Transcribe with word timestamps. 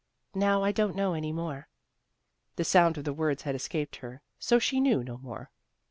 "Now 0.33 0.63
I 0.63 0.71
don't 0.71 0.95
know 0.95 1.13
any 1.13 1.31
more." 1.31 1.67
The 2.55 2.63
sound 2.63 2.97
of 2.97 3.03
the 3.03 3.13
words 3.13 3.43
had 3.43 3.53
escaped 3.53 3.97
her, 3.97 4.23
so 4.39 4.57
she 4.57 4.79
knew 4.79 5.03
no 5.03 5.19
more. 5.19 5.51